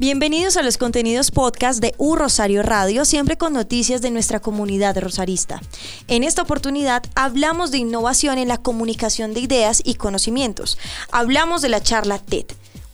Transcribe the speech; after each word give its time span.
Bienvenidos 0.00 0.56
a 0.56 0.62
los 0.62 0.78
contenidos 0.78 1.32
podcast 1.32 1.80
de 1.80 1.92
U 1.98 2.14
Rosario 2.14 2.62
Radio, 2.62 3.04
siempre 3.04 3.36
con 3.36 3.52
noticias 3.52 4.00
de 4.00 4.12
nuestra 4.12 4.38
comunidad 4.38 4.96
rosarista. 4.96 5.60
En 6.06 6.22
esta 6.22 6.42
oportunidad 6.42 7.02
hablamos 7.16 7.72
de 7.72 7.78
innovación 7.78 8.38
en 8.38 8.46
la 8.46 8.58
comunicación 8.58 9.34
de 9.34 9.40
ideas 9.40 9.82
y 9.84 9.94
conocimientos. 9.94 10.78
Hablamos 11.10 11.62
de 11.62 11.70
la 11.70 11.82
charla 11.82 12.20
TED 12.20 12.46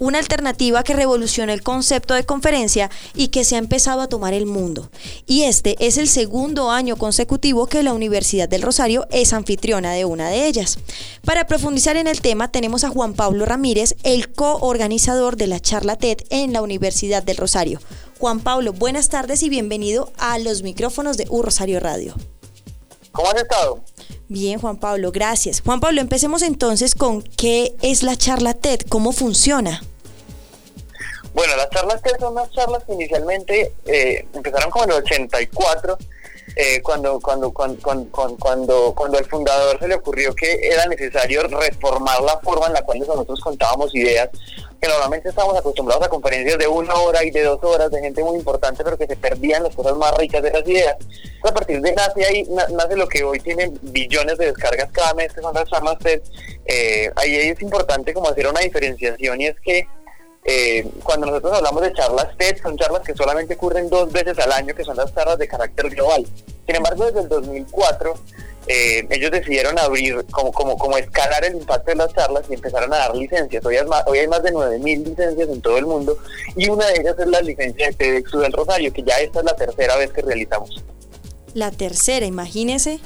una 0.04 0.18
alternativa 0.18 0.82
que 0.82 0.92
revoluciona 0.92 1.54
el 1.54 1.62
concepto 1.62 2.12
de 2.12 2.24
conferencia 2.24 2.90
y 3.14 3.28
que 3.28 3.42
se 3.42 3.56
ha 3.56 3.58
empezado 3.58 4.02
a 4.02 4.06
tomar 4.06 4.34
el 4.34 4.44
mundo. 4.44 4.90
Y 5.26 5.44
este 5.44 5.76
es 5.80 5.96
el 5.96 6.08
segundo 6.08 6.70
año 6.70 6.96
consecutivo 6.96 7.66
que 7.66 7.82
la 7.82 7.94
Universidad 7.94 8.46
del 8.46 8.60
Rosario 8.60 9.06
es 9.10 9.32
anfitriona 9.32 9.92
de 9.92 10.04
una 10.04 10.28
de 10.28 10.46
ellas. 10.46 10.78
Para 11.24 11.46
profundizar 11.46 11.96
en 11.96 12.06
el 12.06 12.20
tema 12.20 12.52
tenemos 12.52 12.84
a 12.84 12.90
Juan 12.90 13.14
Pablo 13.14 13.46
Ramírez, 13.46 13.96
el 14.02 14.30
coorganizador 14.30 15.36
de 15.36 15.46
la 15.46 15.58
charla 15.58 15.96
TED 15.96 16.18
en 16.28 16.52
la 16.52 16.60
Universidad 16.60 17.22
del 17.22 17.38
Rosario. 17.38 17.80
Juan 18.18 18.40
Pablo, 18.40 18.74
buenas 18.74 19.08
tardes 19.08 19.42
y 19.42 19.48
bienvenido 19.48 20.12
a 20.18 20.38
los 20.38 20.62
micrófonos 20.62 21.16
de 21.16 21.26
U 21.30 21.40
Rosario 21.40 21.80
Radio. 21.80 22.14
¿Cómo 23.10 23.28
has 23.30 23.36
estado? 23.36 23.80
Bien, 24.28 24.58
Juan 24.58 24.76
Pablo, 24.76 25.12
gracias. 25.12 25.62
Juan 25.62 25.80
Pablo, 25.80 26.00
empecemos 26.00 26.42
entonces 26.42 26.94
con 26.94 27.22
qué 27.22 27.74
es 27.80 28.02
la 28.02 28.16
charla 28.16 28.52
TED, 28.52 28.80
cómo 28.88 29.12
funciona. 29.12 29.82
Bueno, 31.34 31.56
las 31.56 31.68
charlas 31.70 32.00
TED 32.00 32.16
son 32.20 32.32
unas 32.32 32.50
charlas 32.52 32.84
que 32.84 32.92
inicialmente 32.92 33.74
eh, 33.86 34.24
empezaron 34.32 34.70
como 34.70 34.84
en 34.84 34.92
el 34.92 34.96
84, 34.98 35.98
eh, 36.54 36.80
cuando, 36.80 37.18
cuando, 37.20 37.52
cuando, 37.52 38.08
cuando, 38.12 38.94
cuando, 38.94 39.18
el 39.18 39.24
fundador 39.24 39.76
se 39.80 39.88
le 39.88 39.96
ocurrió 39.96 40.32
que 40.32 40.60
era 40.62 40.86
necesario 40.86 41.42
reformar 41.48 42.20
la 42.22 42.38
forma 42.38 42.68
en 42.68 42.74
la 42.74 42.82
cual 42.82 43.00
nosotros 43.00 43.40
contábamos 43.40 43.92
ideas, 43.96 44.30
que 44.80 44.86
normalmente 44.86 45.30
estábamos 45.30 45.58
acostumbrados 45.58 46.06
a 46.06 46.08
conferencias 46.08 46.56
de 46.56 46.68
una 46.68 46.94
hora 46.94 47.24
y 47.24 47.32
de 47.32 47.42
dos 47.42 47.58
horas 47.64 47.90
de 47.90 48.00
gente 48.00 48.22
muy 48.22 48.38
importante, 48.38 48.84
pero 48.84 48.96
que 48.96 49.08
se 49.08 49.16
perdían 49.16 49.64
las 49.64 49.74
cosas 49.74 49.96
más 49.96 50.16
ricas 50.16 50.40
de 50.40 50.52
las 50.52 50.68
ideas. 50.68 50.96
a 51.42 51.52
partir 51.52 51.80
de 51.80 51.92
nace 51.94 52.24
ahí, 52.24 52.46
nace 52.70 52.94
lo 52.94 53.08
que 53.08 53.24
hoy 53.24 53.40
tiene 53.40 53.72
billones 53.82 54.38
de 54.38 54.46
descargas 54.46 54.92
cada 54.92 55.14
mes, 55.14 55.32
que 55.32 55.40
son 55.40 55.52
las 55.52 55.68
charlas 55.68 55.98
TED. 55.98 56.22
Eh, 56.66 57.10
ahí 57.16 57.34
es 57.34 57.60
importante 57.60 58.14
como 58.14 58.28
hacer 58.28 58.46
una 58.46 58.60
diferenciación 58.60 59.40
y 59.40 59.46
es 59.46 59.56
que 59.58 59.88
eh, 60.44 60.86
cuando 61.02 61.26
nosotros 61.26 61.54
hablamos 61.54 61.82
de 61.82 61.92
charlas 61.94 62.36
TED, 62.36 62.58
son 62.62 62.76
charlas 62.76 63.00
que 63.00 63.14
solamente 63.14 63.54
ocurren 63.54 63.88
dos 63.88 64.12
veces 64.12 64.38
al 64.38 64.52
año, 64.52 64.74
que 64.74 64.84
son 64.84 64.96
las 64.96 65.14
charlas 65.14 65.38
de 65.38 65.48
carácter 65.48 65.88
global. 65.88 66.26
Sin 66.66 66.76
embargo, 66.76 67.06
desde 67.06 67.20
el 67.20 67.28
2004, 67.28 68.14
eh, 68.66 69.06
ellos 69.08 69.30
decidieron 69.30 69.78
abrir, 69.78 70.24
como, 70.30 70.52
como, 70.52 70.76
como 70.76 70.98
escalar 70.98 71.44
el 71.44 71.56
impacto 71.56 71.90
de 71.90 71.96
las 71.96 72.12
charlas 72.12 72.44
y 72.50 72.54
empezaron 72.54 72.92
a 72.92 72.98
dar 72.98 73.16
licencias. 73.16 73.64
Hoy 73.64 73.76
hay 73.76 73.86
más, 73.86 74.04
hoy 74.06 74.18
hay 74.18 74.28
más 74.28 74.42
de 74.42 74.52
9.000 74.52 75.04
licencias 75.04 75.48
en 75.48 75.60
todo 75.62 75.78
el 75.78 75.86
mundo 75.86 76.16
y 76.56 76.68
una 76.68 76.86
de 76.88 77.00
ellas 77.00 77.16
es 77.18 77.26
la 77.26 77.40
licencia 77.40 77.86
de 77.86 77.94
TEDx 77.94 78.32
del 78.32 78.52
Rosario, 78.52 78.92
que 78.92 79.02
ya 79.02 79.16
esta 79.16 79.40
es 79.40 79.44
la 79.46 79.56
tercera 79.56 79.96
vez 79.96 80.12
que 80.12 80.20
realizamos. 80.22 80.84
La 81.54 81.70
tercera, 81.70 82.26
imagínese 82.26 83.00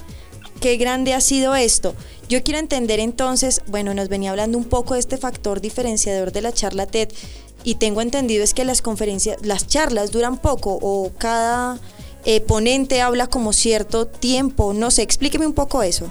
qué 0.60 0.76
grande 0.76 1.14
ha 1.14 1.20
sido 1.20 1.54
esto. 1.54 1.94
Yo 2.28 2.42
quiero 2.42 2.58
entender 2.58 3.00
entonces, 3.00 3.62
bueno, 3.66 3.94
nos 3.94 4.08
venía 4.08 4.30
hablando 4.30 4.58
un 4.58 4.64
poco 4.64 4.94
de 4.94 5.00
este 5.00 5.16
factor 5.16 5.60
diferenciador 5.60 6.32
de 6.32 6.42
la 6.42 6.52
charla 6.52 6.86
TED 6.86 7.08
y 7.64 7.76
tengo 7.76 8.00
entendido 8.00 8.44
es 8.44 8.54
que 8.54 8.64
las 8.64 8.82
conferencias, 8.82 9.38
las 9.44 9.66
charlas 9.66 10.10
duran 10.12 10.38
poco 10.38 10.78
o 10.80 11.10
cada 11.18 11.78
eh, 12.24 12.40
ponente 12.40 13.00
habla 13.00 13.26
como 13.26 13.52
cierto 13.52 14.06
tiempo, 14.06 14.74
no 14.74 14.90
sé, 14.90 15.02
explíqueme 15.02 15.46
un 15.46 15.54
poco 15.54 15.82
eso. 15.82 16.10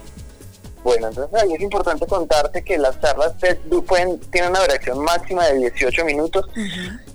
Bueno, 0.84 1.10
entonces 1.10 1.42
ahí 1.42 1.54
es 1.54 1.62
importante 1.62 2.08
contarte 2.08 2.64
que 2.64 2.78
las 2.78 3.00
charlas 3.02 3.38
TED 3.38 3.58
pueden, 3.86 4.20
tienen 4.32 4.52
una 4.52 4.62
duración 4.62 5.00
máxima 5.00 5.46
de 5.48 5.60
18 5.60 6.06
minutos 6.06 6.46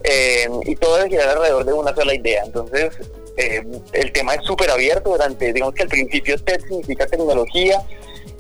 eh, 0.05 0.47
y 0.67 0.77
todo 0.77 0.97
debe 0.97 1.09
girar 1.09 1.31
alrededor 1.31 1.65
de 1.65 1.73
una 1.73 1.95
sola 1.95 2.15
idea. 2.15 2.43
Entonces, 2.45 2.91
eh, 3.37 3.63
el 3.93 4.13
tema 4.13 4.35
es 4.35 4.45
súper 4.45 4.71
abierto 4.71 5.11
durante, 5.11 5.53
digamos 5.53 5.75
que 5.75 5.83
al 5.83 5.89
principio 5.89 6.37
TED 6.39 6.61
significa 6.61 7.07
tecnología, 7.07 7.83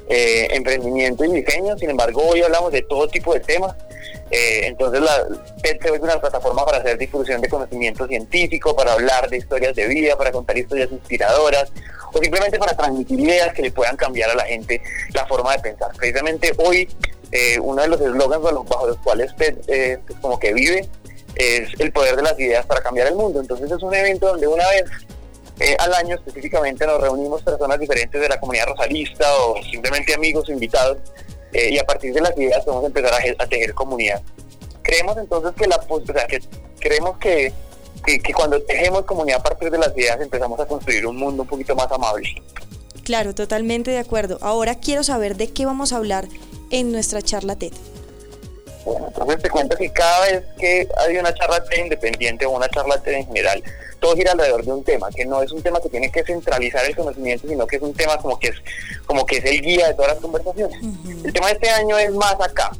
eh, 0.08 0.48
emprendimiento 0.50 1.24
y 1.24 1.32
diseño, 1.32 1.76
sin 1.78 1.90
embargo 1.90 2.22
hoy 2.22 2.42
hablamos 2.42 2.72
de 2.72 2.82
todo 2.82 3.08
tipo 3.08 3.32
de 3.32 3.40
temas. 3.40 3.74
Eh, 4.30 4.66
entonces 4.66 5.00
la 5.00 5.26
TED 5.62 5.78
se 5.82 5.90
una 5.92 6.20
plataforma 6.20 6.64
para 6.64 6.78
hacer 6.78 6.98
difusión 6.98 7.40
de 7.40 7.48
conocimiento 7.48 8.06
científico, 8.06 8.74
para 8.74 8.92
hablar 8.92 9.30
de 9.30 9.38
historias 9.38 9.74
de 9.74 9.86
vida, 9.86 10.16
para 10.16 10.32
contar 10.32 10.58
historias 10.58 10.90
inspiradoras 10.90 11.72
o 12.12 12.18
simplemente 12.18 12.58
para 12.58 12.76
transmitir 12.76 13.20
ideas 13.20 13.54
que 13.54 13.62
le 13.62 13.70
puedan 13.70 13.96
cambiar 13.96 14.30
a 14.30 14.34
la 14.34 14.44
gente 14.44 14.82
la 15.14 15.26
forma 15.26 15.52
de 15.52 15.60
pensar. 15.60 15.90
Precisamente 15.96 16.52
hoy 16.58 16.88
eh, 17.30 17.58
uno 17.60 17.80
de 17.80 17.88
los 17.88 18.00
eslogans 18.00 18.42
bajo 18.68 18.86
los 18.88 18.98
cuales 18.98 19.34
TED 19.36 20.00
como 20.20 20.38
que 20.38 20.52
vive 20.52 20.88
es 21.42 21.80
el 21.80 21.92
poder 21.92 22.16
de 22.16 22.22
las 22.22 22.38
ideas 22.38 22.66
para 22.66 22.82
cambiar 22.82 23.08
el 23.08 23.14
mundo. 23.14 23.40
Entonces 23.40 23.70
es 23.70 23.82
un 23.82 23.94
evento 23.94 24.28
donde 24.28 24.46
una 24.46 24.68
vez 24.68 24.84
eh, 25.60 25.76
al 25.78 25.94
año 25.94 26.16
específicamente 26.16 26.86
nos 26.86 27.00
reunimos 27.00 27.42
personas 27.42 27.78
diferentes 27.78 28.20
de 28.20 28.28
la 28.28 28.40
comunidad 28.40 28.66
rosalista 28.66 29.26
o 29.36 29.62
simplemente 29.70 30.14
amigos 30.14 30.48
invitados 30.48 30.98
eh, 31.52 31.70
y 31.70 31.78
a 31.78 31.84
partir 31.84 32.12
de 32.12 32.20
las 32.20 32.36
ideas 32.36 32.64
podemos 32.64 32.86
empezar 32.86 33.14
a, 33.38 33.46
tejer 33.46 33.74
comunidad. 33.74 34.20
Creemos 34.82 35.16
entonces 35.18 35.52
que 35.56 35.66
la 35.66 35.80
o 35.86 36.00
sea, 36.04 36.26
que 36.26 36.40
creemos 36.80 37.18
que, 37.18 37.52
que, 38.04 38.32
cuando 38.32 38.60
tejemos 38.62 39.04
comunidad 39.04 39.40
a 39.40 39.42
partir 39.42 39.70
de 39.70 39.78
las 39.78 39.96
ideas 39.96 40.20
empezamos 40.20 40.58
a 40.58 40.66
construir 40.66 41.06
un 41.06 41.16
mundo 41.16 41.42
un 41.42 41.48
poquito 41.48 41.76
más 41.76 41.90
amable. 41.92 42.42
Claro, 43.04 43.34
totalmente 43.34 43.90
de 43.90 43.98
acuerdo. 43.98 44.38
Ahora 44.40 44.76
quiero 44.76 45.04
saber 45.04 45.36
de 45.36 45.52
qué 45.52 45.66
vamos 45.66 45.92
a 45.92 45.96
hablar 45.96 46.26
en 46.70 46.90
nuestra 46.92 47.20
charla 47.20 47.56
TED. 47.56 47.72
Bueno, 48.84 49.06
entonces 49.08 49.42
te 49.42 49.50
cuento 49.50 49.76
que 49.76 49.92
cada 49.92 50.20
vez 50.26 50.42
que 50.58 50.88
hay 50.96 51.16
una 51.16 51.32
charla 51.34 51.62
TED 51.62 51.84
independiente 51.84 52.46
o 52.46 52.50
una 52.50 52.68
charla 52.68 52.98
TED 52.98 53.14
en 53.14 53.26
general, 53.26 53.62
todo 54.00 54.16
gira 54.16 54.32
alrededor 54.32 54.64
de 54.64 54.72
un 54.72 54.82
tema, 54.82 55.08
que 55.14 55.24
no 55.24 55.40
es 55.42 55.52
un 55.52 55.62
tema 55.62 55.80
que 55.80 55.88
tiene 55.88 56.10
que 56.10 56.24
centralizar 56.24 56.84
el 56.84 56.96
conocimiento, 56.96 57.46
sino 57.46 57.66
que 57.66 57.76
es 57.76 57.82
un 57.82 57.94
tema 57.94 58.18
como 58.18 58.38
que 58.38 58.48
es, 58.48 58.56
como 59.06 59.24
que 59.24 59.36
es 59.36 59.44
el 59.44 59.60
guía 59.60 59.88
de 59.88 59.94
todas 59.94 60.12
las 60.12 60.20
conversaciones. 60.20 60.76
El 61.24 61.32
tema 61.32 61.46
de 61.46 61.52
este 61.52 61.70
año 61.70 61.96
es 61.98 62.10
más 62.12 62.34
acá. 62.40 62.72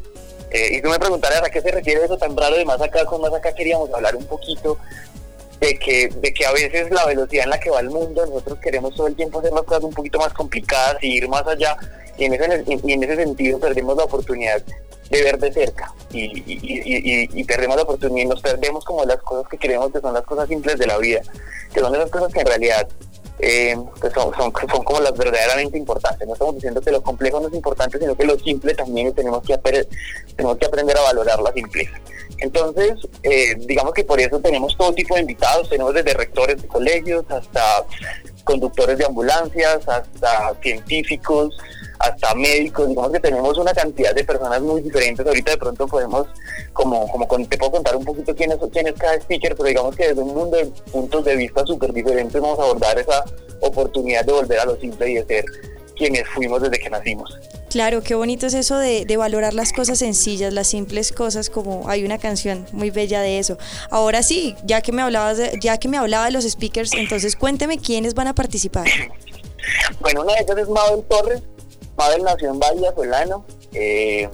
Eh, 0.51 0.77
y 0.77 0.83
tú 0.83 0.91
me 0.91 0.99
preguntarás 0.99 1.43
a 1.43 1.51
qué 1.51 1.63
se 1.63 1.71
refiere 1.71 2.05
eso 2.05 2.19
tan 2.19 2.37
raro 2.37 2.57
de 2.57 2.65
más 2.65 2.81
acá, 2.81 3.07
con 3.07 3.23
más 3.23 3.33
acá 3.33 3.55
queríamos 3.55 3.93
hablar 3.95 4.17
un 4.17 4.27
poquito 4.27 4.79
de 5.61 5.79
que, 5.79 6.09
de 6.09 6.35
que 6.35 6.45
a 6.45 6.53
veces 6.53 6.91
la 6.91 7.07
velocidad 7.07 7.45
en 7.45 7.51
la 7.51 7.61
que 7.61 7.71
va 7.71 7.81
el 7.81 7.89
mundo, 7.89 8.27
nosotros 8.27 8.59
queremos 8.59 8.95
todo 8.95 9.07
el 9.07 9.15
tiempo 9.15 9.39
hacer 9.39 9.53
las 9.53 9.63
cosas 9.63 9.85
un 9.85 9.95
poquito 9.95 10.19
más 10.19 10.33
complicadas 10.35 10.97
y 11.03 11.19
ir 11.19 11.29
más 11.29 11.47
allá, 11.47 11.77
y 12.19 12.25
en 12.25 12.35
ese, 12.35 12.65
y 12.67 12.93
en 12.93 13.03
ese 13.03 13.17
sentido 13.17 13.61
perdemos 13.61 13.97
la 13.97 14.05
oportunidad 14.05 14.61
de 15.13 15.23
ver 15.23 15.39
de 15.39 15.53
cerca 15.53 15.93
y, 16.11 17.45
perdemos 17.45 17.77
la 17.77 17.83
oportunidad 17.83 18.25
y 18.25 18.29
nos 18.29 18.41
perdemos 18.41 18.85
como 18.85 19.05
las 19.05 19.19
cosas 19.19 19.49
que 19.49 19.59
queremos 19.59 19.93
que 19.93 20.01
son 20.01 20.15
las 20.15 20.25
cosas 20.25 20.49
simples 20.49 20.79
de 20.79 20.87
la 20.87 20.97
vida, 20.99 21.21
que 21.73 21.81
son 21.81 21.95
esas 21.95 22.11
cosas 22.11 22.33
que 22.33 22.41
en 22.41 22.47
realidad 22.47 22.89
eh, 23.39 23.77
pues 24.01 24.13
son, 24.13 24.33
son, 24.35 24.53
son, 24.53 24.85
como 24.85 25.01
las 25.01 25.17
verdaderamente 25.17 25.77
importantes. 25.77 26.27
No 26.27 26.35
estamos 26.35 26.55
diciendo 26.55 26.81
que 26.81 26.91
lo 26.91 27.03
complejo 27.03 27.41
no 27.41 27.49
es 27.49 27.55
importante, 27.55 27.99
sino 27.99 28.15
que 28.15 28.25
lo 28.25 28.39
simple 28.39 28.75
también 28.75 29.13
tenemos 29.13 29.43
que, 29.43 29.59
tenemos 30.37 30.59
que 30.59 30.67
aprender 30.67 30.97
a 30.97 31.03
valorar 31.03 31.41
la 31.41 31.53
simpleza. 31.53 31.99
Entonces, 32.39 32.95
eh, 33.23 33.55
digamos 33.59 33.95
que 33.95 34.05
por 34.05 34.21
eso 34.21 34.39
tenemos 34.41 34.77
todo 34.77 34.93
tipo 34.95 35.15
de 35.15 35.23
invitados, 35.23 35.69
tenemos 35.69 35.93
desde 35.93 36.15
rectores 36.15 36.63
de 36.63 36.69
colegios 36.69 37.25
hasta 37.29 37.85
conductores 38.45 38.99
de 38.99 39.07
ambulancias, 39.07 39.89
hasta 39.89 40.55
científicos, 40.63 41.57
hasta 42.03 42.35
médicos, 42.35 42.89
digamos 42.89 43.13
que 43.13 43.21
tenemos 43.21 43.57
una 43.57 43.73
cantidad 43.73 44.13
de 44.13 44.25
personas 44.25 44.61
muy 44.61 44.83
diferentes. 44.83 45.25
Ahorita 45.25 45.53
de 45.53 45.57
pronto 45.57 45.87
podemos, 45.87 46.27
como, 46.73 47.07
como 47.09 47.27
te 47.47 47.57
puedo 47.57 47.73
contar 47.73 47.97
un 47.97 48.05
poquito 48.05 48.35
quién 48.35 48.51
es, 48.51 48.59
quién 48.73 48.89
es 48.89 48.95
cada 48.95 49.15
speaker, 49.15 49.55
pero 49.55 49.69
digamos 49.69 49.95
que 49.95 50.09
desde 50.09 50.21
un 50.21 50.35
mundo 50.35 50.57
de 50.57 50.67
puntos 50.91 51.25
de 51.25 51.37
vista 51.37 51.65
súper 51.65 51.93
diferentes 51.93 52.41
vamos 52.41 52.59
a 52.59 52.65
abordar 52.65 52.99
esa 52.99 53.25
oportunidad 53.61 54.25
de 54.25 54.33
volver 54.33 54.59
a 54.59 54.65
lo 54.65 54.77
simple 54.77 55.11
y 55.11 55.15
de 55.15 55.25
ser 55.27 55.45
quienes 55.95 56.29
fuimos 56.29 56.61
desde 56.61 56.79
que 56.81 56.91
nacimos. 56.91 57.39
Claro, 57.71 58.03
qué 58.03 58.17
bonito 58.17 58.47
es 58.47 58.55
eso 58.55 58.77
de, 58.79 59.07
valorar 59.17 59.55
las 59.55 59.73
cosas 59.73 60.01
sencillas, 60.01 60.53
las 60.53 60.67
simples 60.67 61.13
cosas, 61.13 61.49
como 61.49 61.89
hay 61.89 62.05
una 62.05 62.19
canción 62.19 62.67
muy 62.73 62.91
bella 62.91 63.21
de 63.21 63.39
eso. 63.39 63.57
Ahora 63.91 64.25
sí, 64.25 64.57
ya 64.65 64.83
que 64.83 64.91
me 64.91 65.03
hablabas 65.03 65.39
ya 65.61 65.79
que 65.79 65.89
me 65.89 65.99
hablaba 65.99 66.27
de 66.27 66.33
los 66.33 66.45
speakers, 66.45 66.93
entonces 66.95 67.37
cuénteme 67.37 67.79
quiénes 67.79 68.15
van 68.15 68.27
a 68.27 68.35
participar. 68.35 68.89
Bueno, 70.01 70.23
una 70.23 70.35
de 70.35 70.41
ellas 70.41 70.59
es 70.59 70.69
Mabel 70.69 71.05
Torres. 71.09 71.43
Mabel 72.03 72.25
nació 72.25 72.51
en 72.51 72.59
Valle 72.59 72.89
Azulano. 72.89 73.45
Eh, 73.75 74.29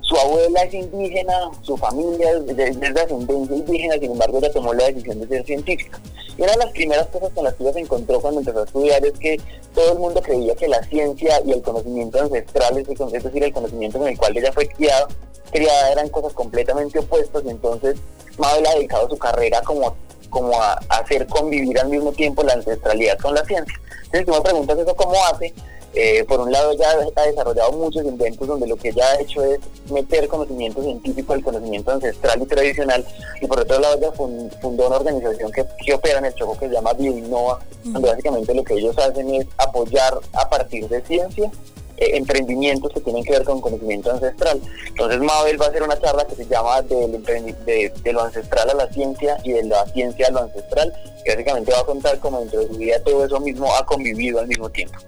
su 0.00 0.16
abuela 0.16 0.62
es 0.62 0.74
indígena, 0.74 1.50
su 1.60 1.76
familia 1.76 2.30
es 2.30 2.56
de, 2.56 2.64
ascendencia 2.64 3.56
indígena, 3.56 3.94
sin 4.00 4.12
embargo 4.12 4.38
ella 4.38 4.50
tomó 4.52 4.72
la 4.72 4.86
decisión 4.86 5.20
de 5.20 5.28
ser 5.28 5.44
científica. 5.44 6.00
Y 6.36 6.42
una 6.42 6.52
de 6.52 6.58
las 6.58 6.72
primeras 6.72 7.06
cosas 7.08 7.30
con 7.34 7.44
las 7.44 7.54
que 7.54 7.62
ella 7.62 7.74
se 7.74 7.80
encontró 7.80 8.20
cuando 8.20 8.40
empezó 8.40 8.60
a 8.60 8.64
estudiar 8.64 9.04
es 9.04 9.12
que 9.18 9.40
todo 9.74 9.92
el 9.92 9.98
mundo 9.98 10.22
creía 10.22 10.54
que 10.56 10.66
la 10.66 10.82
ciencia 10.84 11.40
y 11.44 11.52
el 11.52 11.62
conocimiento 11.62 12.20
ancestral, 12.20 12.78
es 12.78 12.86
decir, 12.88 13.44
el 13.44 13.52
conocimiento 13.52 13.98
con 13.98 14.08
el 14.08 14.18
cual 14.18 14.36
ella 14.36 14.50
fue 14.52 14.66
criada, 14.66 15.06
criada 15.52 15.92
eran 15.92 16.08
cosas 16.08 16.32
completamente 16.32 16.98
opuestas 16.98 17.44
y 17.44 17.50
entonces 17.50 17.96
Mabel 18.38 18.66
ha 18.66 18.74
dedicado 18.74 19.08
su 19.10 19.18
carrera 19.18 19.60
como, 19.62 19.94
como 20.30 20.60
a, 20.60 20.80
hacer 20.88 21.26
convivir 21.26 21.78
al 21.78 21.90
mismo 21.90 22.12
tiempo 22.12 22.42
la 22.42 22.54
ancestralidad 22.54 23.18
con 23.18 23.34
la 23.34 23.44
ciencia. 23.44 23.78
Entonces, 24.06 24.24
si 24.26 24.30
me 24.32 24.40
preguntas 24.40 24.78
eso 24.78 24.96
cómo 24.96 25.14
hace, 25.26 25.54
eh, 25.92 26.24
por 26.24 26.40
un 26.40 26.52
lado, 26.52 26.70
ella 26.70 26.86
ha 27.16 27.22
desarrollado 27.26 27.72
muchos 27.72 28.04
inventos 28.04 28.46
donde 28.46 28.68
lo 28.68 28.76
que 28.76 28.90
ella 28.90 29.04
ha 29.10 29.20
hecho 29.20 29.44
es 29.44 29.58
meter 29.90 30.28
conocimiento 30.28 30.82
científico 30.82 31.32
al 31.32 31.42
conocimiento 31.42 31.90
ancestral 31.90 32.40
y 32.42 32.46
tradicional. 32.46 33.04
Y 33.40 33.46
por 33.46 33.60
otro 33.60 33.80
lado, 33.80 33.96
ella 33.96 34.12
fundó 34.12 34.86
una 34.86 34.96
organización 34.96 35.50
que, 35.50 35.92
opera 35.92 36.18
en 36.18 36.26
el 36.26 36.34
Choco 36.34 36.56
que 36.56 36.68
se 36.68 36.74
llama 36.74 36.92
Bioinnova, 36.92 37.58
donde 37.84 38.08
básicamente 38.08 38.54
lo 38.54 38.62
que 38.62 38.74
ellos 38.74 38.96
hacen 38.98 39.34
es 39.34 39.46
apoyar 39.58 40.18
a 40.32 40.48
partir 40.48 40.88
de 40.88 41.02
ciencia 41.02 41.50
eh, 41.96 42.16
emprendimientos 42.16 42.92
que 42.92 43.00
tienen 43.00 43.24
que 43.24 43.32
ver 43.32 43.44
con 43.44 43.60
conocimiento 43.60 44.12
ancestral. 44.12 44.60
Entonces 44.86 45.20
Mabel 45.20 45.60
va 45.60 45.66
a 45.66 45.68
hacer 45.70 45.82
una 45.82 46.00
charla 46.00 46.24
que 46.24 46.36
se 46.36 46.46
llama 46.46 46.82
de, 46.82 47.92
de, 48.02 48.12
lo 48.12 48.22
ancestral 48.22 48.70
a 48.70 48.74
la 48.74 48.88
ciencia 48.92 49.38
y 49.42 49.52
de 49.52 49.64
la 49.64 49.84
ciencia 49.86 50.28
a 50.28 50.30
lo 50.30 50.38
ancestral, 50.38 50.94
que 51.24 51.32
básicamente 51.32 51.72
va 51.72 51.80
a 51.80 51.84
contar 51.84 52.18
cómo 52.20 52.38
dentro 52.38 52.60
de 52.60 52.68
su 52.68 52.74
vida 52.74 53.02
todo 53.02 53.24
eso 53.24 53.40
mismo 53.40 53.74
ha 53.74 53.84
convivido 53.84 54.38
al 54.38 54.46
mismo 54.46 54.70
tiempo. 54.70 54.98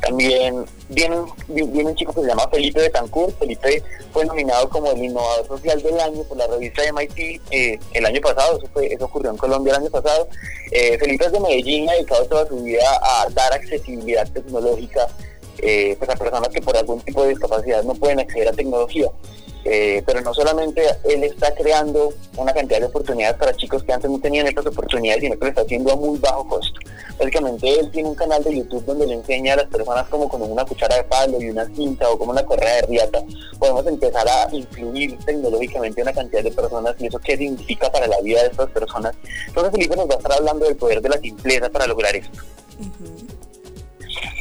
También 0.00 0.64
viene, 0.88 1.16
viene 1.48 1.90
un 1.90 1.94
chico 1.94 2.12
que 2.12 2.20
se 2.22 2.26
llama 2.26 2.48
Felipe 2.50 2.80
Betancourt. 2.80 3.38
Felipe 3.38 3.82
fue 4.12 4.24
nominado 4.26 4.68
como 4.68 4.90
el 4.92 5.04
innovador 5.04 5.46
social 5.46 5.82
del 5.82 5.98
año 6.00 6.22
por 6.24 6.36
la 6.36 6.46
revista 6.46 6.82
MIT 6.92 7.40
eh, 7.50 7.78
el 7.94 8.06
año 8.06 8.20
pasado. 8.20 8.58
Eso, 8.58 8.68
fue, 8.72 8.92
eso 8.92 9.04
ocurrió 9.04 9.30
en 9.30 9.36
Colombia 9.36 9.74
el 9.74 9.82
año 9.82 9.90
pasado. 9.90 10.28
Eh, 10.70 10.98
Felipe 10.98 11.24
es 11.24 11.32
de 11.32 11.40
Medellín, 11.40 11.88
ha 11.88 11.94
dedicado 11.94 12.24
toda 12.26 12.46
su 12.46 12.62
vida 12.62 12.84
a 13.02 13.28
dar 13.30 13.52
accesibilidad 13.52 14.30
tecnológica 14.30 15.08
eh, 15.60 15.96
pues 15.98 16.08
a 16.08 16.14
personas 16.14 16.48
que 16.50 16.62
por 16.62 16.76
algún 16.76 17.00
tipo 17.00 17.22
de 17.22 17.30
discapacidad 17.30 17.82
no 17.82 17.94
pueden 17.94 18.20
acceder 18.20 18.48
a 18.48 18.52
tecnología. 18.52 19.08
Eh, 19.64 20.02
pero 20.06 20.20
no 20.20 20.32
solamente 20.32 20.82
él 21.04 21.24
está 21.24 21.54
creando 21.54 22.12
una 22.36 22.52
cantidad 22.52 22.80
de 22.80 22.86
oportunidades 22.86 23.36
para 23.36 23.54
chicos 23.54 23.82
que 23.82 23.92
antes 23.92 24.10
no 24.10 24.18
tenían 24.18 24.46
estas 24.46 24.66
oportunidades, 24.66 25.22
sino 25.22 25.34
que 25.34 25.44
lo 25.44 25.48
está 25.48 25.62
haciendo 25.62 25.92
a 25.92 25.96
muy 25.96 26.18
bajo 26.18 26.48
costo. 26.48 26.80
Básicamente 27.18 27.68
él 27.78 27.90
tiene 27.90 28.08
un 28.08 28.14
canal 28.14 28.42
de 28.44 28.56
YouTube 28.56 28.84
donde 28.84 29.06
le 29.06 29.14
enseña 29.14 29.54
a 29.54 29.56
las 29.56 29.66
personas 29.66 30.06
como 30.08 30.28
con 30.28 30.40
una 30.42 30.64
cuchara 30.64 30.96
de 30.96 31.04
palo 31.04 31.40
y 31.40 31.50
una 31.50 31.66
cinta 31.74 32.08
o 32.08 32.18
como 32.18 32.30
una 32.30 32.44
correa 32.44 32.76
de 32.76 32.82
riata, 32.82 33.22
podemos 33.58 33.86
empezar 33.86 34.26
a 34.28 34.54
influir 34.54 35.18
tecnológicamente 35.24 36.00
una 36.02 36.12
cantidad 36.12 36.42
de 36.42 36.52
personas 36.52 36.94
y 36.98 37.06
eso 37.06 37.18
qué 37.18 37.36
significa 37.36 37.90
para 37.90 38.06
la 38.06 38.20
vida 38.20 38.42
de 38.42 38.48
estas 38.48 38.70
personas. 38.70 39.14
Entonces 39.48 39.72
Felipe 39.72 39.96
nos 39.96 40.08
va 40.08 40.14
a 40.14 40.18
estar 40.18 40.32
hablando 40.32 40.66
del 40.66 40.76
poder 40.76 41.02
de 41.02 41.08
la 41.08 41.18
simpleza 41.18 41.68
para 41.68 41.86
lograr 41.86 42.14
esto. 42.14 42.38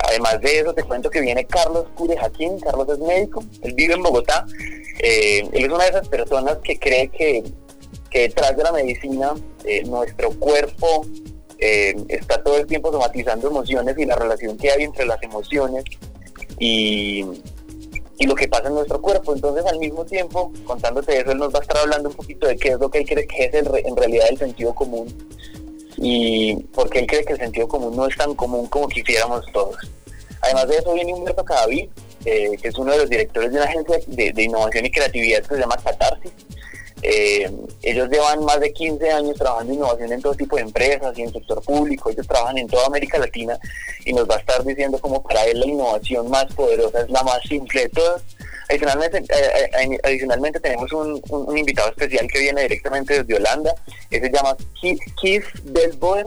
Además 0.07 0.39
de 0.41 0.59
eso, 0.59 0.73
te 0.73 0.83
cuento 0.83 1.09
que 1.09 1.19
viene 1.19 1.45
Carlos 1.45 1.85
Cure 1.95 2.17
Jaquín. 2.17 2.59
Carlos 2.59 2.87
es 2.89 2.99
médico, 2.99 3.43
él 3.61 3.73
vive 3.73 3.93
en 3.93 4.03
Bogotá. 4.03 4.45
Eh, 4.99 5.47
él 5.51 5.65
es 5.65 5.69
una 5.69 5.83
de 5.83 5.89
esas 5.89 6.07
personas 6.07 6.57
que 6.63 6.79
cree 6.79 7.09
que, 7.09 7.43
detrás 8.11 8.57
de 8.57 8.63
la 8.63 8.71
medicina 8.71 9.35
eh, 9.63 9.83
nuestro 9.83 10.31
cuerpo 10.31 11.05
eh, 11.59 11.95
está 12.07 12.41
todo 12.41 12.57
el 12.57 12.65
tiempo 12.65 12.91
somatizando 12.91 13.47
emociones 13.47 13.95
y 13.95 14.05
la 14.05 14.15
relación 14.15 14.57
que 14.57 14.71
hay 14.71 14.83
entre 14.83 15.05
las 15.05 15.21
emociones 15.21 15.83
y, 16.57 17.23
lo 18.25 18.33
que 18.33 18.47
pasa 18.47 18.69
en 18.69 18.75
nuestro 18.75 19.01
cuerpo. 19.01 19.35
Entonces, 19.35 19.65
al 19.65 19.77
mismo 19.77 20.05
tiempo, 20.05 20.51
contándote 20.65 21.19
eso, 21.19 21.31
él 21.31 21.37
nos 21.37 21.53
va 21.53 21.59
a 21.59 21.61
estar 21.61 21.77
hablando 21.77 22.09
un 22.09 22.15
poquito 22.15 22.47
de 22.47 22.55
qué 22.55 22.69
es 22.69 22.79
lo 22.79 22.89
que 22.89 22.99
él 22.99 23.07
cree 23.07 23.27
que 23.27 23.45
es 23.45 23.53
en 23.53 23.95
realidad 23.95 24.27
el 24.29 24.37
sentido 24.37 24.73
común 24.73 25.07
y 25.97 26.55
porque 26.73 26.99
él 26.99 27.07
cree 27.07 27.25
que 27.25 27.33
el 27.33 27.39
sentido 27.39 27.67
común 27.67 27.95
no 27.95 28.07
es 28.07 28.15
tan 28.15 28.35
común 28.35 28.67
como 28.67 28.87
quisiéramos 28.87 29.43
todos. 29.51 29.75
Además 30.47 30.69
de 30.69 30.77
eso 30.77 30.93
viene 30.93 31.13
Humberto 31.13 31.43
Cadaví, 31.43 31.89
eh, 32.23 32.57
que 32.61 32.69
es 32.69 32.77
uno 32.77 32.93
de 32.93 32.99
los 32.99 33.09
directores 33.09 33.51
de 33.51 33.57
una 33.57 33.65
agencia 33.65 33.99
de, 34.07 34.43
innovación 34.43 34.85
y 34.85 34.91
creatividad 34.91 35.43
que 35.43 35.55
se 35.55 35.59
llama 35.59 35.75
Catarsis. 35.75 36.31
Eh, 37.01 37.51
ellos 37.83 38.09
llevan 38.09 38.45
más 38.45 38.61
de 38.61 38.71
15 38.71 39.11
años 39.11 39.35
trabajando 39.37 39.73
en 39.73 39.79
innovación 39.79 40.13
en 40.13 40.21
todo 40.21 40.33
tipo 40.35 40.55
de 40.55 40.61
empresas 40.61 41.17
y 41.17 41.23
en 41.23 41.33
sector 41.33 41.61
público. 41.61 42.09
Ellos 42.09 42.25
trabajan 42.25 42.57
en 42.57 42.67
toda 42.67 42.87
América 42.87 43.19
Latina 43.19 43.59
y 44.05 44.13
nos 44.13 44.27
va 44.27 44.35
a 44.35 44.39
estar 44.39 44.63
diciendo 44.63 44.99
como 44.99 45.21
para 45.21 45.43
él 45.45 45.59
la 45.59 45.67
innovación 45.67 46.29
más 46.29 46.45
poderosa 46.53 47.01
es 47.01 47.09
la 47.09 47.23
más 47.23 47.41
simple 47.43 47.81
de 47.81 47.89
todas 47.89 48.23
Adicionalmente, 48.69 49.17
eh, 49.19 49.69
eh, 49.79 49.99
adicionalmente 50.03 50.59
tenemos 50.59 50.91
un, 50.91 51.57
invitado 51.57 51.89
especial 51.89 52.27
que 52.27 52.39
viene 52.39 52.63
directamente 52.63 53.23
desde 53.23 53.35
Holanda, 53.35 53.73
que 54.09 54.19
se 54.19 54.29
llama 54.29 54.57
Keith 55.21 55.45
Delboer. 55.63 56.25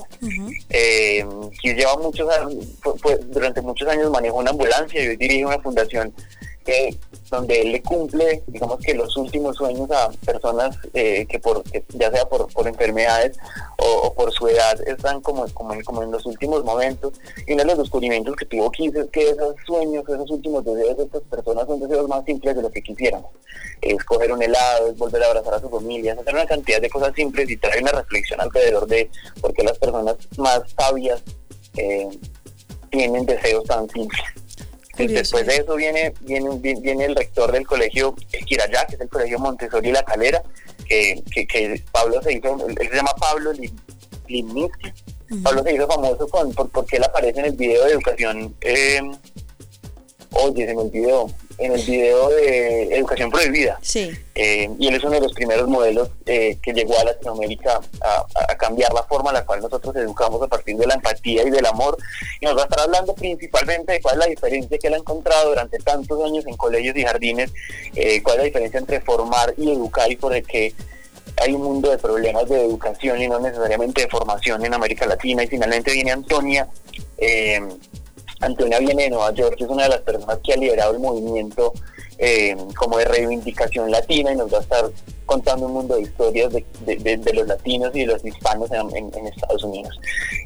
Eh, 0.70 1.26
Keith 1.60 1.76
lleva 1.76 1.96
muchos 1.96 2.28
durante 3.28 3.60
muchos 3.60 3.86
años 3.88 4.10
manejó 4.10 4.38
una 4.38 4.50
ambulancia 4.50 5.04
y 5.04 5.08
hoy 5.08 5.16
dirige 5.16 5.44
una 5.44 5.58
fundación 5.58 6.14
donde 7.30 7.60
él 7.60 7.72
le 7.72 7.82
cumple, 7.82 8.42
digamos 8.48 8.78
que 8.80 8.94
los 8.94 9.16
últimos 9.16 9.56
sueños 9.56 9.88
a 9.90 10.10
personas 10.26 10.76
eh, 10.94 11.26
que 11.26 11.38
por 11.38 11.62
ya 11.90 12.10
sea 12.10 12.28
por, 12.28 12.48
enfermedades 12.66 13.36
o, 13.78 14.12
por 14.14 14.32
su 14.32 14.48
edad 14.48 14.80
están 14.86 15.20
como, 15.20 15.46
como, 15.54 16.02
en 16.02 16.10
los 16.10 16.26
últimos 16.26 16.64
momentos. 16.64 17.14
Y 17.46 17.52
uno 17.52 17.62
de 17.62 17.68
los 17.68 17.78
descubrimientos 17.78 18.34
que 18.36 18.46
tuvo 18.46 18.70
Kiss 18.70 18.94
es 18.94 19.06
que 19.10 19.30
esos 19.30 19.54
sueños, 19.64 20.04
esos 20.08 20.30
últimos 20.30 20.64
deseos 20.64 20.96
de 20.96 21.04
estas 21.04 21.22
personas 21.22 21.66
son 21.66 21.80
deseos 21.80 22.08
más 22.08 22.24
simples 22.24 22.56
de 22.56 22.62
lo 22.62 22.70
que 22.70 22.82
quisiéramos. 22.82 23.30
Es 23.80 24.02
coger 24.04 24.32
un 24.32 24.42
helado, 24.42 24.88
es 24.88 24.98
volver 24.98 25.22
a 25.22 25.26
abrazar 25.26 25.54
a 25.54 25.60
su 25.60 25.70
familia, 25.70 26.16
hacer 26.18 26.34
una 26.34 26.46
cantidad 26.46 26.80
de 26.80 26.90
cosas 26.90 27.14
simples 27.14 27.48
y 27.48 27.56
traer 27.56 27.82
una 27.82 27.92
reflexión 27.92 28.40
alrededor 28.40 28.86
de 28.86 29.08
por 29.40 29.54
qué 29.54 29.62
las 29.62 29.78
personas 29.78 30.16
más 30.36 30.62
sabias 30.76 31.22
eh, 31.76 32.08
tienen 32.90 33.24
deseos 33.24 33.64
tan 33.64 33.88
simples. 33.88 34.20
Después 35.08 35.46
de 35.46 35.56
eso 35.56 35.76
viene, 35.76 36.12
viene, 36.20 36.58
viene 36.58 37.04
el 37.04 37.16
rector 37.16 37.52
del 37.52 37.66
colegio 37.66 38.14
Quirayá, 38.46 38.86
que 38.86 38.96
es 38.96 39.00
el 39.00 39.08
colegio 39.08 39.38
Montessori 39.38 39.92
La 39.92 40.02
Calera, 40.02 40.42
que, 40.86 41.22
que, 41.32 41.82
Pablo 41.92 42.20
se 42.22 42.34
hizo, 42.34 42.66
él 42.66 42.76
se 42.76 42.96
llama 42.96 43.12
Pablo 43.18 43.52
Limnitsky. 44.28 44.92
Pablo 45.42 45.62
se 45.62 45.74
hizo 45.74 45.86
famoso 45.86 46.28
con, 46.28 46.52
por, 46.52 46.68
porque 46.70 46.96
él 46.96 47.04
aparece 47.04 47.38
en 47.40 47.46
el 47.46 47.52
video 47.52 47.84
de 47.84 47.92
educación, 47.92 48.54
eh, 48.62 49.00
oye, 50.32 50.66
se 50.66 50.74
me 50.74 50.82
olvidó, 50.82 51.30
en 51.60 51.72
el 51.72 51.82
video 51.82 52.30
de 52.30 52.96
Educación 52.96 53.30
Prohibida. 53.30 53.78
Sí. 53.82 54.10
Eh, 54.34 54.70
y 54.78 54.88
él 54.88 54.94
es 54.94 55.04
uno 55.04 55.12
de 55.12 55.20
los 55.20 55.32
primeros 55.34 55.68
modelos 55.68 56.08
eh, 56.24 56.56
que 56.62 56.72
llegó 56.72 56.98
a 56.98 57.04
Latinoamérica 57.04 57.80
a, 58.00 58.56
cambiar 58.56 58.92
la 58.94 59.02
forma 59.02 59.30
en 59.30 59.34
la 59.34 59.44
cual 59.44 59.60
nosotros 59.60 59.94
educamos 59.96 60.42
a 60.42 60.48
partir 60.48 60.76
de 60.76 60.86
la 60.86 60.94
empatía 60.94 61.42
y 61.42 61.50
del 61.50 61.66
amor. 61.66 61.98
Y 62.40 62.46
nos 62.46 62.56
va 62.56 62.62
a 62.62 62.64
estar 62.64 62.80
hablando 62.80 63.14
principalmente 63.14 63.92
de 63.92 64.00
cuál 64.00 64.14
es 64.14 64.18
la 64.20 64.26
diferencia 64.26 64.78
que 64.78 64.86
él 64.86 64.94
ha 64.94 64.98
encontrado 64.98 65.50
durante 65.50 65.78
tantos 65.78 66.24
años 66.24 66.46
en 66.46 66.56
colegios 66.56 66.96
y 66.96 67.02
jardines, 67.02 67.52
eh, 67.94 68.22
cuál 68.22 68.36
es 68.36 68.38
la 68.38 68.44
diferencia 68.46 68.80
entre 68.80 69.00
formar 69.00 69.54
y 69.58 69.70
educar 69.70 70.10
y 70.10 70.16
por 70.16 70.34
el 70.34 70.46
que 70.46 70.74
hay 71.42 71.52
un 71.52 71.62
mundo 71.62 71.90
de 71.90 71.98
problemas 71.98 72.48
de 72.48 72.64
educación 72.64 73.20
y 73.20 73.28
no 73.28 73.38
necesariamente 73.38 74.02
de 74.02 74.08
formación 74.08 74.64
en 74.64 74.72
América 74.72 75.06
Latina. 75.06 75.42
Y 75.42 75.46
finalmente 75.46 75.92
viene 75.92 76.12
Antonia. 76.12 76.68
Antonia 78.40 78.78
viene 78.78 79.04
de 79.04 79.10
Nueva 79.10 79.32
York, 79.32 79.56
es 79.58 79.68
una 79.68 79.84
de 79.84 79.90
las 79.90 80.00
personas 80.00 80.38
que 80.42 80.54
ha 80.54 80.56
liderado 80.56 80.92
el 80.92 80.98
movimiento 80.98 81.72
eh, 82.18 82.56
como 82.76 82.98
de 82.98 83.04
reivindicación 83.04 83.90
latina 83.90 84.32
y 84.32 84.36
nos 84.36 84.52
va 84.52 84.58
a 84.58 84.60
estar 84.62 84.90
contando 85.26 85.66
un 85.66 85.72
mundo 85.72 85.94
de 85.94 86.02
historias 86.02 86.52
de, 86.52 87.32
los 87.32 87.46
latinos 87.46 87.94
y 87.94 88.00
de 88.00 88.06
los 88.06 88.24
hispanos 88.24 88.70
en, 88.72 89.26
Estados 89.26 89.62
Unidos. 89.62 89.98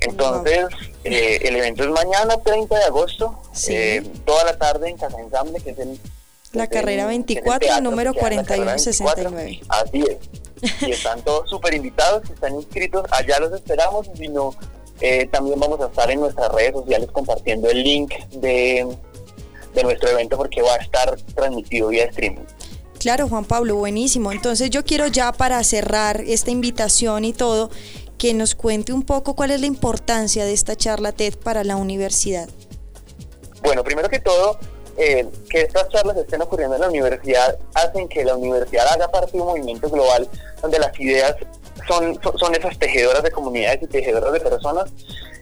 Entonces, 0.03 0.67
eh, 1.05 1.41
el 1.43 1.57
evento 1.57 1.85
es 1.85 1.91
mañana, 1.91 2.37
30 2.37 2.79
de 2.79 2.85
agosto, 2.85 3.41
eh, 3.69 4.03
toda 4.25 4.45
la 4.45 4.59
tarde 4.59 4.91
en 4.91 4.99
Casa 4.99 5.19
Ensamble, 5.19 5.61
que 5.61 5.71
es 5.71 5.79
el... 5.79 5.99
La 6.53 6.69
carrera 6.69 7.07
24, 7.07 7.81
número 7.81 8.15
4169. 8.15 9.61
Así 9.69 10.05
es. 10.09 10.83
Y 10.87 10.93
están 10.93 11.23
todos 11.23 11.49
súper 11.51 11.75
invitados, 11.75 12.29
están 12.31 12.55
inscritos, 12.55 13.05
allá 13.11 13.41
los 13.41 13.53
esperamos, 13.53 14.07
y 14.15 14.19
si 14.19 14.29
no, 14.29 14.55
eh, 15.01 15.27
también 15.27 15.59
vamos 15.59 15.81
a 15.81 15.87
estar 15.87 16.11
en 16.11 16.21
nuestras 16.21 16.53
redes 16.53 16.73
sociales 16.73 17.09
compartiendo 17.13 17.69
el 17.69 17.83
link 17.83 18.13
de, 18.31 18.87
de 19.75 19.83
nuestro 19.83 20.11
evento 20.11 20.37
porque 20.37 20.63
va 20.63 20.75
a 20.75 20.79
estar 20.79 21.17
transmitido 21.35 21.89
vía 21.89 22.05
streaming. 22.05 22.45
Claro, 22.99 23.29
Juan 23.29 23.45
Pablo, 23.45 23.77
buenísimo. 23.77 24.33
Entonces 24.33 24.71
yo 24.71 24.85
quiero 24.85 25.07
ya 25.09 25.33
para 25.33 25.63
cerrar 25.63 26.23
esta 26.23 26.51
invitación 26.51 27.25
y 27.25 27.33
todo, 27.33 27.71
que 28.17 28.33
nos 28.33 28.55
cuente 28.55 28.93
un 28.93 29.03
poco 29.03 29.35
cuál 29.35 29.51
es 29.51 29.61
la 29.61 29.67
importancia 29.67 30.45
de 30.45 30.53
esta 30.53 30.77
charla 30.77 31.13
TED 31.13 31.35
para 31.37 31.65
la 31.65 31.77
universidad. 31.77 32.49
Bueno, 33.63 33.85
primero 33.85 34.09
que 34.09 34.21
todo, 34.21 34.59
eh, 34.97 35.29
que 35.51 35.63
estas 35.63 35.89
charlas 35.89 36.17
estén 36.17 36.41
ocurriendo 36.41 36.77
en 36.77 36.83
la 36.83 36.89
universidad 36.89 37.59
hacen 37.75 38.09
que 38.09 38.25
la 38.25 38.37
universidad 38.37 38.87
haga 38.89 39.11
parte 39.11 39.33
de 39.33 39.41
un 39.41 39.49
movimiento 39.49 39.91
global 39.91 40.29
donde 40.63 40.79
las 40.79 40.99
ideas 40.99 41.35
son, 41.87 42.19
son 42.39 42.55
esas 42.55 42.79
tejedoras 42.79 43.23
de 43.23 43.31
comunidades 43.31 43.83
y 43.83 43.87
tejedoras 43.87 44.33
de 44.33 44.41
personas 44.41 44.93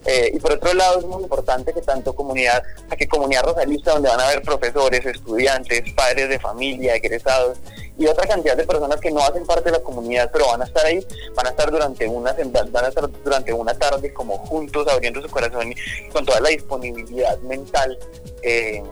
eh, 0.05 0.33
y 0.35 0.39
por 0.41 0.53
otro 0.53 0.75
lado 0.75 0.99
es 0.99 1.05
muy 1.05 1.23
importante 1.23 1.73
que 1.73 1.81
tanto 1.81 2.13
comunidad, 2.15 2.63
a 2.91 2.97
que 2.97 3.07
comunidad 3.07 3.45
rosarista 3.45 3.93
donde 3.93 4.09
van 4.09 4.21
a 4.21 4.29
haber 4.29 4.43
profesores, 4.43 5.07
estudiantes, 5.07 5.93
padres 5.93 6.29
de 6.29 6.41
familia, 6.41 6.97
egresados 6.97 7.59
y 7.97 8.07
otra 8.07 8.27
cantidad 8.27 8.57
de 8.57 8.65
personas 8.65 9.01
que 9.01 9.13
no 9.13 9.21
hacen 9.21 9.47
parte 9.47 9.71
de 9.71 9.79
la 9.79 9.83
comunidad 9.83 10.31
pero 10.33 10.49
van 10.49 10.63
a 10.63 10.65
estar 10.65 10.85
ahí, 10.85 11.07
van 11.37 11.47
a 11.47 11.51
estar 11.51 11.71
durante 11.71 12.09
una 12.09 12.33
van 12.33 12.85
a 12.85 12.89
estar 12.89 13.09
durante 13.23 13.53
una 13.53 13.75
tarde 13.75 14.13
como 14.13 14.39
juntos 14.39 14.89
abriendo 14.89 15.23
su 15.23 15.29
corazón 15.29 15.73
y 15.73 16.09
con 16.11 16.25
toda 16.25 16.41
la 16.41 16.49
disponibilidad 16.49 17.39
mental 17.41 17.97
eh, 18.43 18.83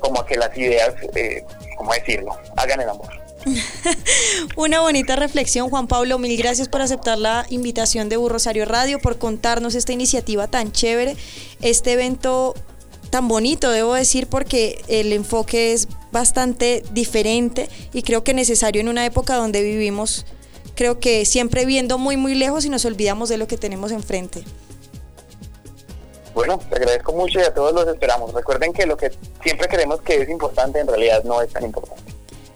como 0.00 0.20
a 0.20 0.26
que 0.26 0.36
las 0.36 0.56
ideas, 0.58 0.94
eh, 1.14 1.44
¿cómo 1.78 1.92
decirlo?, 1.94 2.36
hagan 2.56 2.80
el 2.80 2.88
amor. 2.88 3.21
Una 4.56 4.80
bonita 4.80 5.16
reflexión, 5.16 5.68
Juan 5.70 5.86
Pablo. 5.86 6.18
Mil 6.18 6.36
gracias 6.36 6.68
por 6.68 6.82
aceptar 6.82 7.18
la 7.18 7.46
invitación 7.50 8.08
de 8.08 8.16
Rosario 8.16 8.64
Radio, 8.64 8.98
por 9.00 9.18
contarnos 9.18 9.74
esta 9.74 9.92
iniciativa 9.92 10.46
tan 10.48 10.72
chévere, 10.72 11.16
este 11.60 11.92
evento 11.92 12.54
tan 13.10 13.28
bonito, 13.28 13.70
debo 13.70 13.94
decir, 13.94 14.26
porque 14.26 14.82
el 14.88 15.12
enfoque 15.12 15.74
es 15.74 15.86
bastante 16.12 16.82
diferente 16.92 17.68
y 17.92 18.02
creo 18.02 18.24
que 18.24 18.32
necesario 18.32 18.80
en 18.80 18.88
una 18.88 19.04
época 19.04 19.36
donde 19.36 19.62
vivimos, 19.62 20.24
creo 20.74 20.98
que 20.98 21.26
siempre 21.26 21.66
viendo 21.66 21.98
muy, 21.98 22.16
muy 22.16 22.34
lejos 22.34 22.64
y 22.64 22.70
nos 22.70 22.84
olvidamos 22.86 23.28
de 23.28 23.36
lo 23.36 23.46
que 23.46 23.58
tenemos 23.58 23.92
enfrente. 23.92 24.44
Bueno, 26.34 26.58
te 26.70 26.76
agradezco 26.76 27.12
mucho 27.12 27.38
y 27.38 27.42
a 27.42 27.52
todos 27.52 27.74
los 27.74 27.86
esperamos. 27.86 28.32
Recuerden 28.32 28.72
que 28.72 28.86
lo 28.86 28.96
que 28.96 29.12
siempre 29.42 29.68
creemos 29.68 30.00
que 30.00 30.22
es 30.22 30.28
importante 30.30 30.80
en 30.80 30.86
realidad 30.86 31.22
no 31.24 31.42
es 31.42 31.50
tan 31.52 31.64
importante. 31.64 32.01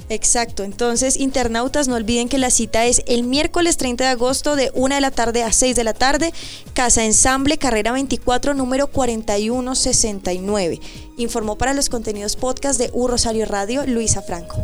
Exacto, 0.09 0.63
entonces 0.63 1.17
internautas 1.17 1.89
no 1.89 1.97
olviden 1.97 2.29
que 2.29 2.39
la 2.39 2.51
cita 2.51 2.87
es 2.87 3.03
el 3.07 3.25
miércoles 3.25 3.77
30 3.77 4.05
de 4.05 4.11
agosto 4.11 4.55
de 4.55 4.71
1 4.75 4.95
de 4.95 5.01
la 5.01 5.11
tarde 5.11 5.43
a 5.43 5.53
6 5.53 5.75
de 5.75 5.83
la 5.83 5.95
tarde, 5.95 6.33
Casa 6.75 7.05
Ensamble, 7.05 7.59
carrera 7.59 7.91
24, 7.91 8.55
número 8.55 8.87
4169. 8.87 10.81
Informó 11.17 11.59
para 11.59 11.75
los 11.75 11.89
contenidos 11.89 12.37
podcast 12.37 12.79
de 12.79 12.91
U 12.93 13.09
Rosario 13.09 13.47
Radio, 13.47 13.85
Luisa 13.85 14.23
Franco. 14.23 14.63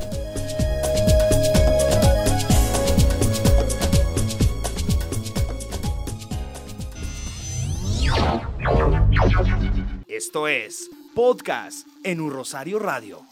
Esto 10.06 10.46
es 10.46 10.88
podcast 11.16 11.88
en 12.04 12.20
U 12.20 12.30
Rosario 12.30 12.78
Radio. 12.78 13.31